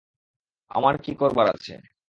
আমার 0.71 0.95
কী 1.03 1.11
করবার 1.15 1.47
আছে? 1.49 1.73